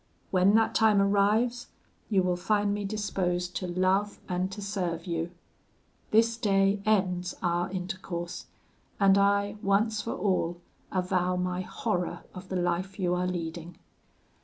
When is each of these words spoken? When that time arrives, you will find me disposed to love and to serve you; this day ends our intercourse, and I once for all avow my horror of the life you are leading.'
When 0.31 0.55
that 0.55 0.73
time 0.73 0.99
arrives, 0.99 1.67
you 2.09 2.23
will 2.23 2.35
find 2.35 2.73
me 2.73 2.85
disposed 2.85 3.55
to 3.57 3.67
love 3.67 4.17
and 4.27 4.51
to 4.51 4.59
serve 4.59 5.05
you; 5.05 5.29
this 6.09 6.37
day 6.37 6.81
ends 6.87 7.35
our 7.43 7.69
intercourse, 7.69 8.47
and 8.99 9.15
I 9.15 9.57
once 9.61 10.01
for 10.01 10.15
all 10.15 10.57
avow 10.91 11.35
my 11.35 11.61
horror 11.61 12.23
of 12.33 12.49
the 12.49 12.55
life 12.55 12.97
you 12.97 13.13
are 13.13 13.27
leading.' 13.27 13.77